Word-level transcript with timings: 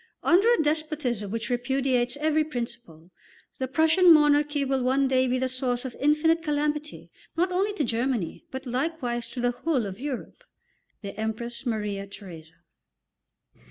Under 0.23 0.51
a 0.51 0.63
despotism 0.63 1.29
which 1.29 1.51
repudiates 1.51 2.17
every 2.17 2.43
principle, 2.43 3.11
the 3.59 3.67
Prussian 3.67 4.11
monarchy 4.11 4.65
will 4.65 4.81
one 4.81 5.07
day 5.07 5.27
be 5.27 5.37
the 5.37 5.47
source 5.47 5.85
of 5.85 5.95
infinite 5.99 6.41
calamity, 6.41 7.11
not 7.37 7.51
only 7.51 7.71
to 7.75 7.83
Germany, 7.83 8.43
but 8.49 8.65
likewise 8.65 9.27
to 9.27 9.39
the 9.39 9.51
whole 9.51 9.85
of 9.85 9.99
Europe." 9.99 10.43
THE 11.03 11.15
EMPRESS 11.19 11.67
MARIA 11.67 12.07
THERESA. 12.07 12.53